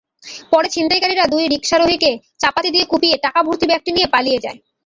[0.51, 2.11] পরে ছিনতাইকারীরা দুই রিকশারোহীকে
[2.41, 4.57] চাপাতি দিয়ে কুপিয়ে টাকাভর্তি ব্যাগটি নিয়ে পালিয়ে যায়।